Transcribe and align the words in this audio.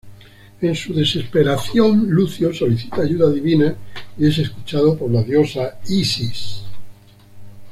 En 0.63 0.73
su 0.73 0.95
desesperación, 0.95 2.07
Lucio 2.09 2.51
solicita 2.55 3.03
ayuda 3.03 3.29
divina 3.29 3.75
y 4.17 4.25
es 4.29 4.39
escuchado 4.39 4.97
por 4.97 5.11
la 5.11 5.21
diosa 5.21 5.77
Isis. 5.89 6.63